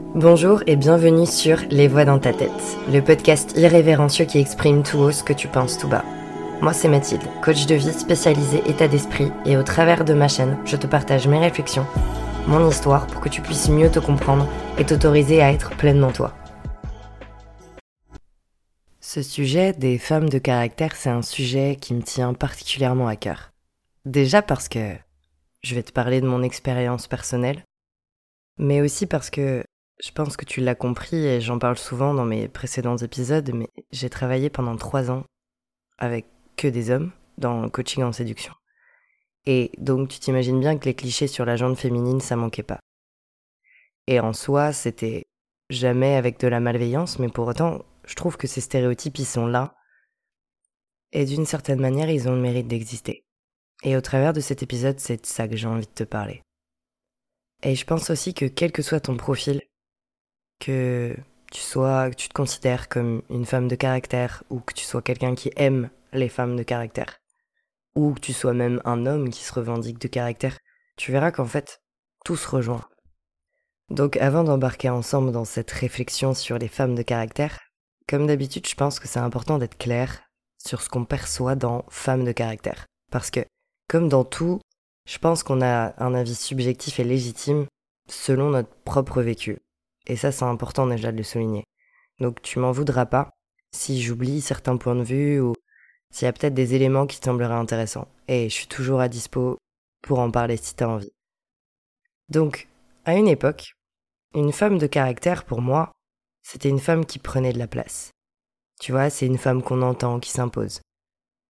[0.00, 2.50] Bonjour et bienvenue sur Les Voix dans ta tête,
[2.88, 6.04] le podcast irrévérencieux qui exprime tout haut ce que tu penses tout bas.
[6.62, 10.56] Moi c'est Mathilde, coach de vie spécialisée état d'esprit et au travers de ma chaîne,
[10.64, 11.84] je te partage mes réflexions,
[12.46, 14.48] mon histoire pour que tu puisses mieux te comprendre
[14.78, 16.32] et t'autoriser à être pleinement toi.
[19.00, 23.50] Ce sujet des femmes de caractère, c'est un sujet qui me tient particulièrement à cœur.
[24.04, 24.94] Déjà parce que
[25.62, 27.64] je vais te parler de mon expérience personnelle,
[28.58, 29.64] mais aussi parce que
[30.02, 33.68] je pense que tu l'as compris et j'en parle souvent dans mes précédents épisodes, mais
[33.90, 35.24] j'ai travaillé pendant trois ans
[35.98, 38.52] avec que des hommes dans le coaching en séduction.
[39.46, 42.80] Et donc tu t'imagines bien que les clichés sur la jante féminine, ça manquait pas.
[44.06, 45.26] Et en soi, c'était
[45.70, 49.46] jamais avec de la malveillance, mais pour autant, je trouve que ces stéréotypes, ils sont
[49.46, 49.74] là.
[51.12, 53.24] Et d'une certaine manière, ils ont le mérite d'exister.
[53.82, 56.42] Et au travers de cet épisode, c'est de ça que j'ai envie de te parler.
[57.62, 59.60] Et je pense aussi que quel que soit ton profil,
[60.58, 61.16] que
[61.50, 65.02] tu sois, que tu te considères comme une femme de caractère ou que tu sois
[65.02, 67.18] quelqu'un qui aime les femmes de caractère
[67.94, 70.58] ou que tu sois même un homme qui se revendique de caractère,
[70.96, 71.80] tu verras qu'en fait,
[72.24, 72.84] tout se rejoint.
[73.90, 77.58] Donc avant d'embarquer ensemble dans cette réflexion sur les femmes de caractère,
[78.08, 80.20] comme d'habitude, je pense que c'est important d'être clair
[80.58, 82.86] sur ce qu'on perçoit dans femmes de caractère.
[83.10, 83.40] Parce que,
[83.88, 84.60] comme dans tout,
[85.06, 87.66] je pense qu'on a un avis subjectif et légitime
[88.08, 89.58] selon notre propre vécu.
[90.08, 91.64] Et ça, c'est important déjà de le souligner.
[92.18, 93.30] Donc tu m'en voudras pas
[93.72, 95.54] si j'oublie certains points de vue ou
[96.10, 98.08] s'il y a peut-être des éléments qui te sembleraient intéressants.
[98.26, 99.58] Et je suis toujours à dispo
[100.02, 101.12] pour en parler si t'as envie.
[102.28, 102.68] Donc,
[103.04, 103.74] à une époque,
[104.34, 105.92] une femme de caractère, pour moi,
[106.42, 108.10] c'était une femme qui prenait de la place.
[108.80, 110.80] Tu vois, c'est une femme qu'on entend, qui s'impose.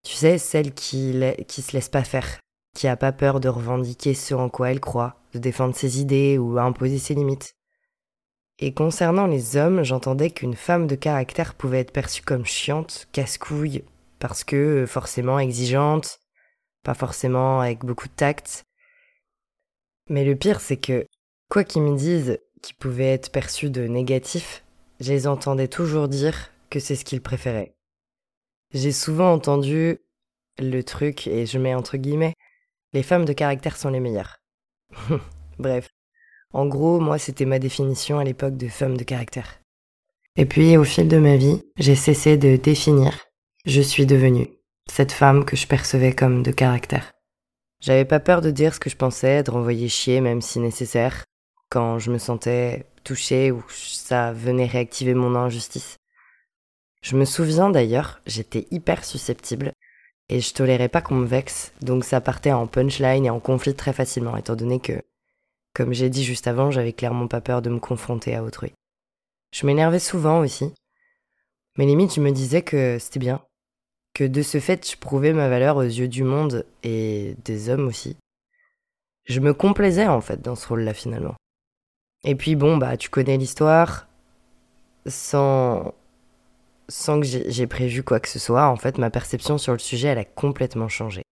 [0.04, 2.38] Tu sais, celle qui, qui se laisse pas faire,
[2.74, 6.38] qui a pas peur de revendiquer ce en quoi elle croit, de défendre ses idées
[6.38, 7.54] ou à imposer ses limites.
[8.60, 13.84] Et concernant les hommes, j'entendais qu'une femme de caractère pouvait être perçue comme chiante, casse-couille,
[14.18, 16.18] parce que forcément exigeante,
[16.82, 18.64] pas forcément avec beaucoup de tact.
[20.08, 21.06] Mais le pire, c'est que,
[21.48, 24.64] quoi qu'ils me disent qu'ils pouvaient être perçus de négatif,
[24.98, 27.76] je les entendais toujours dire que c'est ce qu'ils préféraient.
[28.72, 29.98] J'ai souvent entendu
[30.58, 32.34] le truc, et je mets entre guillemets,
[32.92, 34.38] les femmes de caractère sont les meilleures.
[35.58, 35.88] Bref,
[36.52, 39.60] en gros, moi, c'était ma définition à l'époque de femme de caractère.
[40.36, 43.26] Et puis, au fil de ma vie, j'ai cessé de définir.
[43.66, 44.48] Je suis devenue
[44.90, 47.12] cette femme que je percevais comme de caractère.
[47.80, 51.24] J'avais pas peur de dire ce que je pensais, de renvoyer chier même si nécessaire,
[51.70, 55.98] quand je me sentais touchée ou ça venait réactiver mon injustice.
[57.02, 59.72] Je me souviens d'ailleurs, j'étais hyper susceptible
[60.28, 63.74] et je tolérais pas qu'on me vexe, donc ça partait en punchline et en conflit
[63.74, 65.00] très facilement, étant donné que
[65.78, 68.72] comme j'ai dit juste avant, j'avais clairement pas peur de me confronter à autrui.
[69.52, 70.74] Je m'énervais souvent aussi.
[71.76, 73.44] Mais limite, je me disais que c'était bien.
[74.12, 77.86] Que de ce fait, je prouvais ma valeur aux yeux du monde et des hommes
[77.86, 78.16] aussi.
[79.26, 81.36] Je me complaisais en fait dans ce rôle-là finalement.
[82.24, 84.08] Et puis bon, bah tu connais l'histoire.
[85.06, 85.94] Sans
[86.88, 90.08] sans que j'ai prévu quoi que ce soit, en fait, ma perception sur le sujet,
[90.08, 91.22] elle a complètement changé.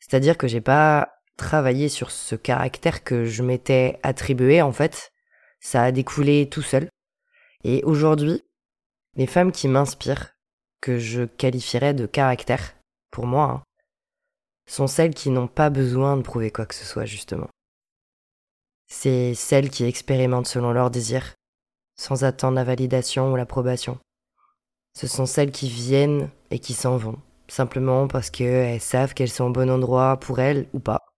[0.00, 5.12] C'est-à-dire que j'ai pas travailler sur ce caractère que je m'étais attribué, en fait,
[5.60, 6.88] ça a découlé tout seul.
[7.64, 8.42] Et aujourd'hui,
[9.16, 10.34] les femmes qui m'inspirent,
[10.80, 12.74] que je qualifierais de caractère,
[13.10, 13.62] pour moi, hein,
[14.66, 17.48] sont celles qui n'ont pas besoin de prouver quoi que ce soit, justement.
[18.88, 21.34] C'est celles qui expérimentent selon leurs désirs,
[21.96, 23.98] sans attendre la validation ou l'approbation.
[24.94, 27.18] Ce sont celles qui viennent et qui s'en vont,
[27.48, 31.11] simplement parce qu'elles savent qu'elles sont au bon endroit pour elles ou pas.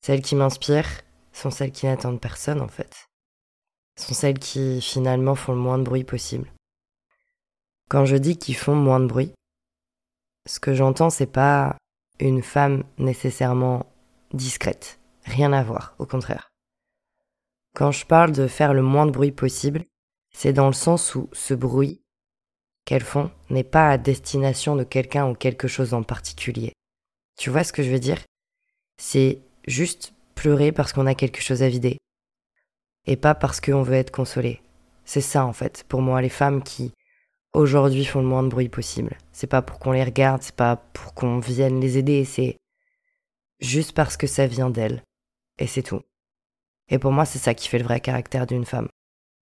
[0.00, 3.08] Celles qui m'inspirent sont celles qui n'attendent personne en fait.
[3.96, 6.52] Sont celles qui finalement font le moins de bruit possible.
[7.88, 9.32] Quand je dis qu'ils font moins de bruit,
[10.46, 11.76] ce que j'entends c'est pas
[12.20, 13.86] une femme nécessairement
[14.32, 14.98] discrète.
[15.24, 16.50] Rien à voir, au contraire.
[17.74, 19.84] Quand je parle de faire le moins de bruit possible,
[20.34, 22.02] c'est dans le sens où ce bruit
[22.84, 26.72] qu'elles font n'est pas à destination de quelqu'un ou quelque chose en particulier.
[27.36, 28.18] Tu vois ce que je veux dire?
[28.96, 31.98] C'est juste pleurer parce qu'on a quelque chose à vider.
[33.06, 34.60] Et pas parce qu'on veut être consolé.
[35.04, 36.92] C'est ça en fait, pour moi, les femmes qui
[37.54, 39.16] aujourd'hui font le moins de bruit possible.
[39.32, 42.56] C'est pas pour qu'on les regarde, c'est pas pour qu'on vienne les aider, c'est
[43.60, 45.02] juste parce que ça vient d'elles.
[45.58, 46.02] Et c'est tout.
[46.88, 48.88] Et pour moi, c'est ça qui fait le vrai caractère d'une femme.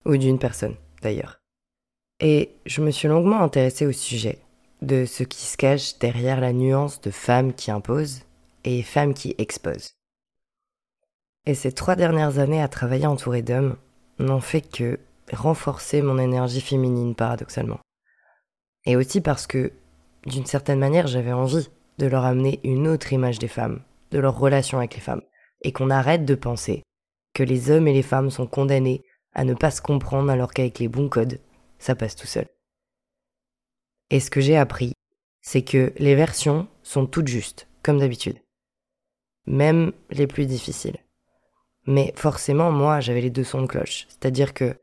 [0.05, 1.39] Ou d'une personne, d'ailleurs.
[2.21, 4.39] Et je me suis longuement intéressée au sujet,
[4.83, 8.23] de ce qui se cache derrière la nuance de femme qui impose
[8.65, 9.97] et femme qui expose.
[11.47, 13.77] Et ces trois dernières années à travailler entouré d'hommes,
[14.19, 14.99] n'ont fait que
[15.33, 17.81] renforcer mon énergie féminine paradoxalement.
[18.85, 19.73] Et aussi parce que,
[20.25, 24.39] d'une certaine manière, j'avais envie de leur amener une autre image des femmes, de leur
[24.39, 25.23] relation avec les femmes,
[25.63, 26.83] et qu'on arrête de penser
[27.35, 29.05] que les hommes et les femmes sont condamnés
[29.35, 31.41] à ne pas se comprendre alors qu'avec les bons codes,
[31.79, 32.47] ça passe tout seul.
[34.11, 34.93] Et ce que j'ai appris,
[35.43, 38.39] c'est que les versions sont toutes justes, comme d'habitude.
[39.47, 40.99] Même les plus difficiles.
[41.87, 44.07] Mais forcément, moi, j'avais les deux sons de cloche.
[44.09, 44.77] C'est-à-dire que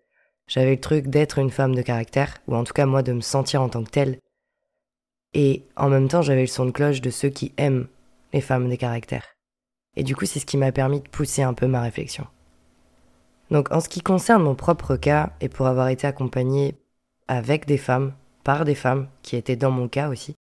[0.48, 3.22] j'avais le truc d'être une femme de caractère, ou en tout cas moi de me
[3.22, 4.20] sentir en tant que telle.
[5.34, 7.88] Et en même temps, j'avais le son de cloche de ceux qui aiment
[8.34, 9.36] les femmes de caractère.
[9.96, 12.28] Et du coup, c'est ce qui m'a permis de pousser un peu ma réflexion.
[13.52, 16.76] Donc en ce qui concerne mon propre cas, et pour avoir été accompagnée
[17.28, 18.14] avec des femmes,
[18.44, 20.36] par des femmes, qui étaient dans mon cas aussi,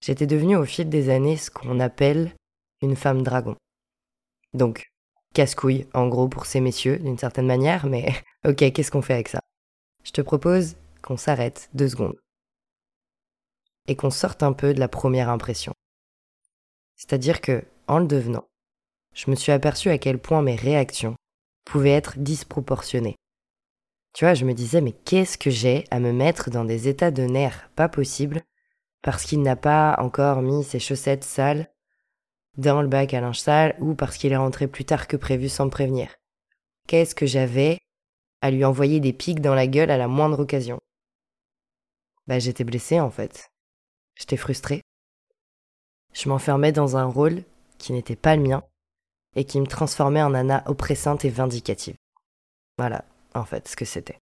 [0.00, 2.32] j'étais devenue au fil des années ce qu'on appelle
[2.82, 3.56] une femme dragon.
[4.52, 4.92] Donc,
[5.34, 8.06] casse-couille, en gros, pour ces messieurs, d'une certaine manière, mais
[8.46, 9.40] ok, qu'est-ce qu'on fait avec ça?
[10.02, 12.16] Je te propose qu'on s'arrête deux secondes.
[13.86, 15.74] Et qu'on sorte un peu de la première impression.
[16.96, 18.46] C'est-à-dire que, en le devenant,
[19.12, 21.16] je me suis aperçu à quel point mes réactions
[21.64, 23.16] pouvaient être disproportionnées.
[24.14, 27.10] Tu vois, je me disais, mais qu'est-ce que j'ai à me mettre dans des états
[27.10, 28.42] de nerfs pas possibles
[29.02, 31.68] parce qu'il n'a pas encore mis ses chaussettes sales
[32.56, 35.48] dans le bac à linge sale ou parce qu'il est rentré plus tard que prévu
[35.48, 36.14] sans me prévenir.
[36.86, 37.78] Qu'est-ce que j'avais
[38.40, 40.78] à lui envoyer des pics dans la gueule à la moindre occasion?
[42.26, 43.50] Bah j'étais blessée en fait.
[44.16, 44.82] J'étais frustrée.
[46.12, 47.42] Je m'enfermais dans un rôle
[47.78, 48.62] qui n'était pas le mien
[49.34, 51.96] et qui me transformait en Anna oppressante et vindicative.
[52.78, 53.04] Voilà,
[53.34, 54.18] en fait, ce que c'était.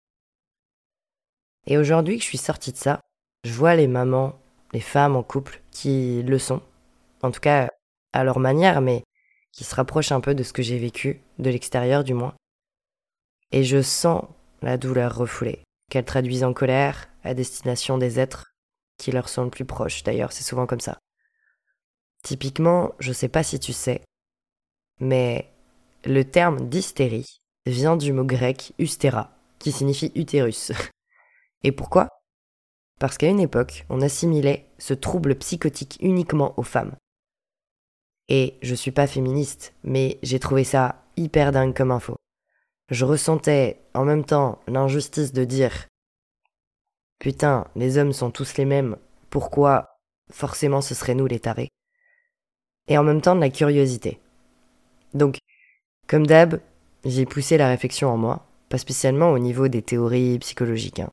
[1.67, 2.99] Et aujourd'hui que je suis sortie de ça,
[3.45, 4.39] je vois les mamans,
[4.73, 6.61] les femmes en couple qui le sont.
[7.21, 7.69] En tout cas,
[8.13, 9.03] à leur manière, mais
[9.51, 12.33] qui se rapproche un peu de ce que j'ai vécu, de l'extérieur du moins.
[13.51, 14.23] Et je sens
[14.61, 18.53] la douleur refoulée, qu'elle traduise en colère à destination des êtres
[18.97, 20.03] qui leur sont le plus proches.
[20.03, 20.97] D'ailleurs, c'est souvent comme ça.
[22.23, 24.01] Typiquement, je sais pas si tu sais,
[24.99, 25.51] mais
[26.05, 30.71] le terme d'hystérie vient du mot grec ustera, qui signifie utérus.
[31.63, 32.09] Et pourquoi?
[32.99, 36.95] Parce qu'à une époque, on assimilait ce trouble psychotique uniquement aux femmes.
[38.29, 42.15] Et je suis pas féministe, mais j'ai trouvé ça hyper dingue comme info.
[42.89, 45.87] Je ressentais en même temps l'injustice de dire
[47.19, 48.97] Putain, les hommes sont tous les mêmes,
[49.29, 49.99] pourquoi
[50.31, 51.69] forcément ce serait nous les tarés?
[52.87, 54.19] Et en même temps de la curiosité.
[55.13, 55.37] Donc,
[56.07, 56.59] comme d'hab,
[57.05, 61.11] j'ai poussé la réflexion en moi, pas spécialement au niveau des théories psychologiques, hein.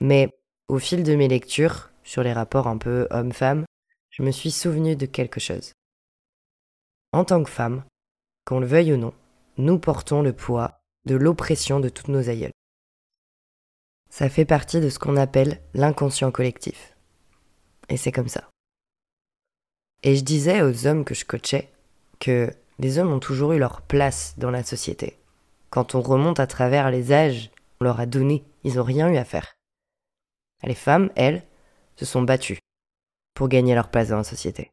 [0.00, 0.30] mais
[0.68, 3.64] au fil de mes lectures sur les rapports un peu homme-femme,
[4.10, 5.75] je me suis souvenu de quelque chose.
[7.16, 7.82] En tant que femme,
[8.44, 9.14] qu'on le veuille ou non,
[9.56, 12.52] nous portons le poids de l'oppression de toutes nos aïeules.
[14.10, 16.94] Ça fait partie de ce qu'on appelle l'inconscient collectif.
[17.88, 18.50] Et c'est comme ça.
[20.02, 21.72] Et je disais aux hommes que je coachais
[22.20, 25.18] que les hommes ont toujours eu leur place dans la société.
[25.70, 29.16] Quand on remonte à travers les âges, on leur a donné, ils n'ont rien eu
[29.16, 29.54] à faire.
[30.64, 31.46] Les femmes, elles,
[31.96, 32.58] se sont battues
[33.32, 34.70] pour gagner leur place dans la société.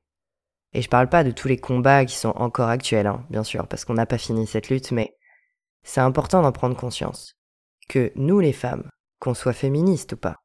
[0.73, 3.67] Et je parle pas de tous les combats qui sont encore actuels, hein, bien sûr,
[3.67, 5.15] parce qu'on n'a pas fini cette lutte, mais
[5.83, 7.35] c'est important d'en prendre conscience.
[7.87, 8.89] Que nous, les femmes,
[9.19, 10.37] qu'on soit féministes ou pas,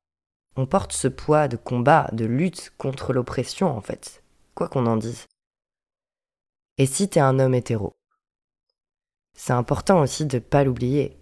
[0.56, 4.22] on porte ce poids de combat, de lutte contre l'oppression, en fait,
[4.54, 5.26] quoi qu'on en dise.
[6.76, 7.96] Et si t'es un homme hétéro
[9.34, 11.16] C'est important aussi de pas l'oublier.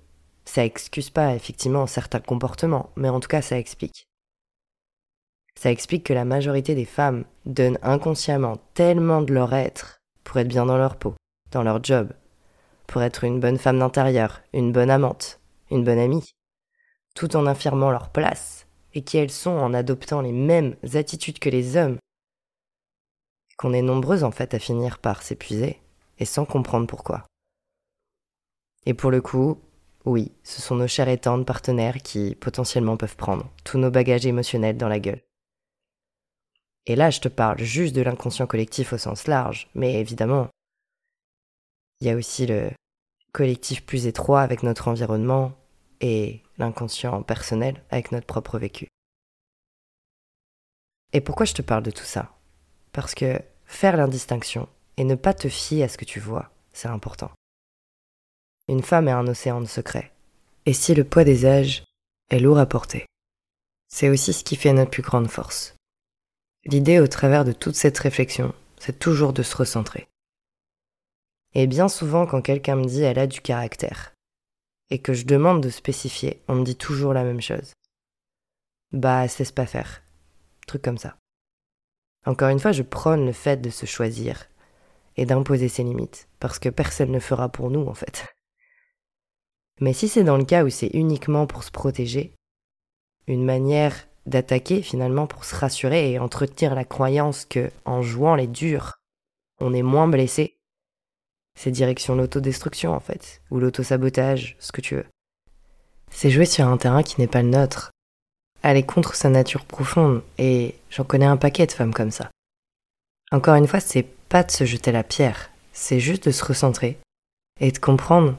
[0.44, 4.08] Ça excuse pas effectivement certains comportements, mais en tout cas ça explique.
[5.58, 10.48] Ça explique que la majorité des femmes donnent inconsciemment tellement de leur être pour être
[10.48, 11.14] bien dans leur peau,
[11.50, 12.12] dans leur job,
[12.86, 16.34] pour être une bonne femme d'intérieur, une bonne amante, une bonne amie,
[17.14, 21.48] tout en affirmant leur place, et qui elles sont en adoptant les mêmes attitudes que
[21.48, 21.98] les hommes,
[23.56, 25.80] qu'on est nombreuses en fait à finir par s'épuiser,
[26.18, 27.24] et sans comprendre pourquoi.
[28.84, 29.58] Et pour le coup,
[30.04, 34.26] oui, ce sont nos chers et tendres partenaires qui potentiellement peuvent prendre tous nos bagages
[34.26, 35.25] émotionnels dans la gueule.
[36.86, 40.48] Et là, je te parle juste de l'inconscient collectif au sens large, mais évidemment,
[42.00, 42.70] il y a aussi le
[43.32, 45.52] collectif plus étroit avec notre environnement
[46.00, 48.88] et l'inconscient personnel avec notre propre vécu.
[51.12, 52.32] Et pourquoi je te parle de tout ça?
[52.92, 56.88] Parce que faire l'indistinction et ne pas te fier à ce que tu vois, c'est
[56.88, 57.30] important.
[58.68, 60.12] Une femme est un océan de secrets.
[60.66, 61.84] Et si le poids des âges
[62.30, 63.06] est lourd à porter,
[63.88, 65.76] c'est aussi ce qui fait notre plus grande force.
[66.68, 70.08] L'idée au travers de toute cette réflexion, c'est toujours de se recentrer.
[71.54, 74.14] Et bien souvent quand quelqu'un me dit elle a du caractère,
[74.90, 77.72] et que je demande de spécifier, on me dit toujours la même chose.
[78.90, 80.02] Bah, cesse pas faire.
[80.66, 81.16] Truc comme ça.
[82.24, 84.48] Encore une fois, je prône le fait de se choisir
[85.16, 88.26] et d'imposer ses limites, parce que personne ne fera pour nous en fait.
[89.80, 92.34] Mais si c'est dans le cas où c'est uniquement pour se protéger,
[93.28, 98.46] une manière d'attaquer finalement pour se rassurer et entretenir la croyance que en jouant les
[98.46, 98.94] durs,
[99.60, 100.56] on est moins blessé,
[101.56, 105.06] c'est direction l'autodestruction en fait, ou l'autosabotage, ce que tu veux.
[106.10, 107.90] C'est jouer sur un terrain qui n'est pas le nôtre.
[108.62, 112.30] Aller contre sa nature profonde, et j'en connais un paquet de femmes comme ça.
[113.32, 116.98] Encore une fois, c'est pas de se jeter la pierre, c'est juste de se recentrer
[117.60, 118.36] et de comprendre,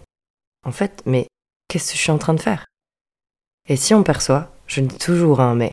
[0.66, 1.28] en fait, mais
[1.68, 2.66] qu'est-ce que je suis en train de faire?
[3.68, 5.72] Et si on perçoit, je dis toujours un mais,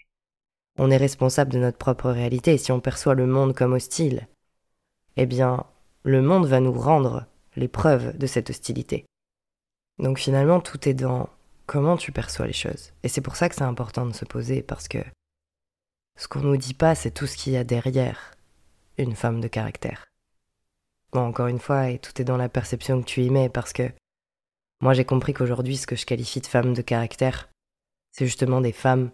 [0.78, 4.26] on est responsable de notre propre réalité, si on perçoit le monde comme hostile,
[5.16, 5.64] eh bien,
[6.02, 9.06] le monde va nous rendre les preuves de cette hostilité.
[9.98, 11.28] Donc finalement, tout est dans
[11.66, 12.92] comment tu perçois les choses.
[13.02, 14.98] Et c'est pour ça que c'est important de se poser, parce que
[16.16, 18.32] ce qu'on nous dit pas, c'est tout ce qu'il y a derrière
[18.98, 20.06] une femme de caractère.
[21.12, 23.72] Bon, encore une fois, et tout est dans la perception que tu y mets, parce
[23.72, 23.90] que
[24.80, 27.48] moi j'ai compris qu'aujourd'hui, ce que je qualifie de femme de caractère,
[28.16, 29.10] c'est justement des femmes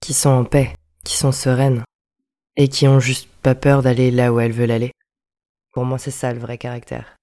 [0.00, 1.84] qui sont en paix, qui sont sereines,
[2.56, 4.90] et qui ont juste pas peur d'aller là où elles veulent aller.
[5.72, 7.16] Pour moi, c'est ça le vrai caractère.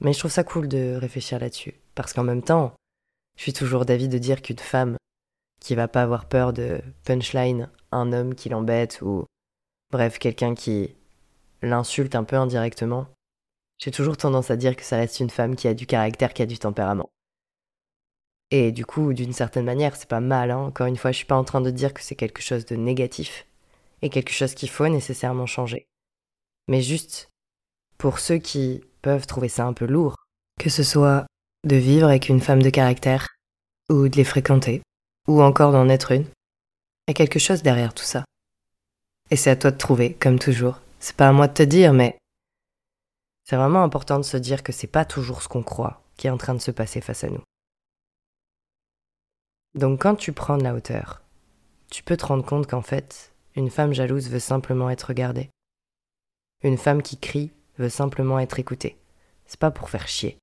[0.00, 2.74] Mais je trouve ça cool de réfléchir là-dessus, parce qu'en même temps,
[3.36, 4.96] je suis toujours d'avis de dire qu'une femme
[5.60, 9.24] qui va pas avoir peur de punchline un homme qui l'embête ou
[9.90, 10.94] bref quelqu'un qui
[11.62, 13.08] l'insulte un peu indirectement,
[13.78, 16.42] j'ai toujours tendance à dire que ça reste une femme qui a du caractère, qui
[16.42, 17.10] a du tempérament.
[18.50, 20.58] Et du coup, d'une certaine manière, c'est pas mal, hein.
[20.58, 22.76] encore une fois, je suis pas en train de dire que c'est quelque chose de
[22.76, 23.46] négatif
[24.00, 25.86] et quelque chose qu'il faut nécessairement changer.
[26.66, 27.30] Mais juste,
[27.98, 30.14] pour ceux qui peuvent trouver ça un peu lourd,
[30.58, 31.26] que ce soit
[31.64, 33.28] de vivre avec une femme de caractère,
[33.90, 34.82] ou de les fréquenter,
[35.26, 38.24] ou encore d'en être une, il y a quelque chose derrière tout ça.
[39.30, 40.80] Et c'est à toi de trouver, comme toujours.
[41.00, 42.16] C'est pas à moi de te dire, mais
[43.44, 46.30] c'est vraiment important de se dire que c'est pas toujours ce qu'on croit qui est
[46.30, 47.42] en train de se passer face à nous.
[49.74, 51.22] Donc quand tu prends de la hauteur,
[51.90, 55.50] tu peux te rendre compte qu'en fait, une femme jalouse veut simplement être regardée.
[56.62, 58.98] Une femme qui crie veut simplement être écoutée.
[59.46, 60.38] C'est pas pour faire chier.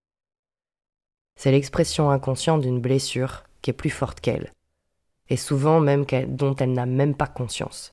[1.38, 4.54] C'est l'expression inconsciente d'une blessure qui est plus forte qu'elle,
[5.30, 7.92] et souvent même dont elle n'a même pas conscience.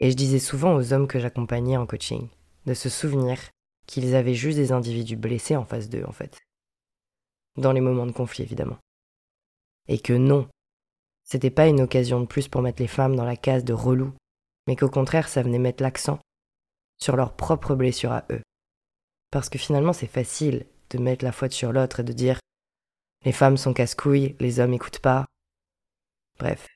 [0.00, 2.28] Et je disais souvent aux hommes que j'accompagnais en coaching
[2.66, 3.38] de se souvenir
[3.86, 6.38] qu'ils avaient juste des individus blessés en face d'eux, en fait.
[7.56, 8.78] Dans les moments de conflit, évidemment.
[9.88, 10.48] Et que non,
[11.24, 14.12] c'était pas une occasion de plus pour mettre les femmes dans la case de relou,
[14.66, 16.18] mais qu'au contraire, ça venait mettre l'accent
[16.98, 18.42] sur leurs propres blessures à eux.
[19.30, 22.38] Parce que finalement, c'est facile de mettre la faute sur l'autre et de dire
[23.24, 25.26] les femmes sont casse-couilles, les hommes écoutent pas.
[26.38, 26.66] Bref.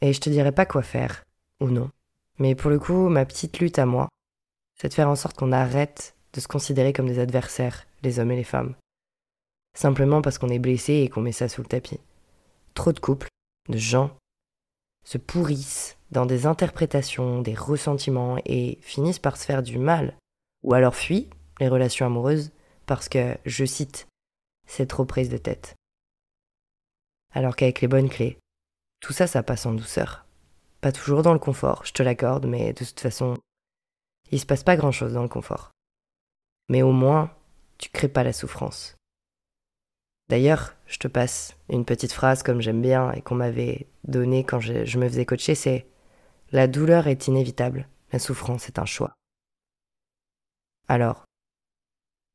[0.00, 1.24] Et je te dirais pas quoi faire,
[1.60, 1.90] ou non.
[2.38, 4.08] Mais pour le coup, ma petite lutte à moi,
[4.80, 8.32] c'est de faire en sorte qu'on arrête de se considérer comme des adversaires, les hommes
[8.32, 8.74] et les femmes.
[9.82, 11.98] Simplement parce qu'on est blessé et qu'on met ça sous le tapis.
[12.72, 13.26] Trop de couples,
[13.68, 14.16] de gens,
[15.04, 20.16] se pourrissent dans des interprétations, des ressentiments et finissent par se faire du mal,
[20.62, 22.52] ou alors fuient les relations amoureuses
[22.86, 24.06] parce que, je cite,
[24.68, 25.74] c'est trop prise de tête.
[27.34, 28.38] Alors qu'avec les bonnes clés,
[29.00, 30.26] tout ça, ça passe en douceur.
[30.80, 33.36] Pas toujours dans le confort, je te l'accorde, mais de toute façon,
[34.30, 35.72] il se passe pas grand chose dans le confort.
[36.68, 37.34] Mais au moins,
[37.78, 38.94] tu crées pas la souffrance.
[40.28, 44.60] D'ailleurs, je te passe une petite phrase comme j'aime bien et qu'on m'avait donnée quand
[44.60, 45.86] je, me faisais coacher, c'est
[46.52, 49.14] La douleur est inévitable, la souffrance est un choix.
[50.88, 51.24] Alors,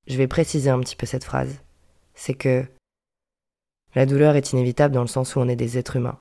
[0.07, 1.61] je vais préciser un petit peu cette phrase.
[2.13, 2.65] C'est que
[3.95, 6.19] la douleur est inévitable dans le sens où on est des êtres humains.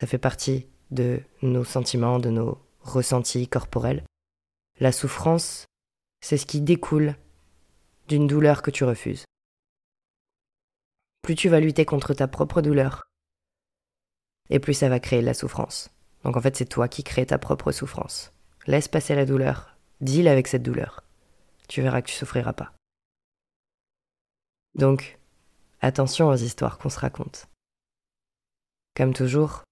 [0.00, 4.04] Ça fait partie de nos sentiments, de nos ressentis corporels.
[4.80, 5.66] La souffrance,
[6.20, 7.16] c'est ce qui découle
[8.08, 9.24] d'une douleur que tu refuses.
[11.22, 13.10] Plus tu vas lutter contre ta propre douleur,
[14.50, 15.90] et plus ça va créer de la souffrance.
[16.24, 18.32] Donc en fait, c'est toi qui crées ta propre souffrance.
[18.66, 21.04] Laisse passer la douleur, deal avec cette douleur.
[21.68, 22.72] Tu verras que tu souffriras pas.
[24.74, 25.18] Donc,
[25.80, 27.46] attention aux histoires qu'on se raconte.
[28.96, 29.62] Comme toujours,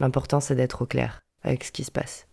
[0.00, 2.26] l'important c'est d'être au clair avec ce qui se passe.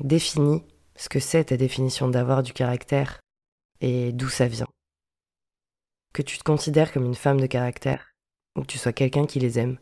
[0.00, 0.62] Définis
[0.96, 3.20] ce que c'est ta définition d'avoir du caractère
[3.80, 4.68] et d'où ça vient.
[6.16, 8.14] Que tu te considères comme une femme de caractère
[8.56, 9.76] ou que tu sois quelqu'un qui les aime.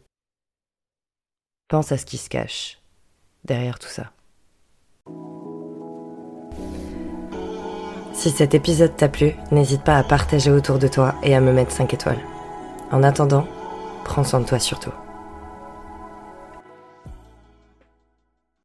[1.68, 2.80] Pense à ce qui se cache
[3.44, 4.10] derrière tout ça.
[8.14, 11.52] Si cet épisode t'a plu, n'hésite pas à partager autour de toi et à me
[11.52, 12.20] mettre 5 étoiles.
[12.90, 13.46] En attendant,
[14.04, 15.03] prends soin de toi surtout.